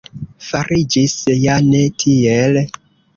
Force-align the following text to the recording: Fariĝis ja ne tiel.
Fariĝis 0.45 1.13
ja 1.41 1.57
ne 1.67 1.83
tiel. 2.05 2.59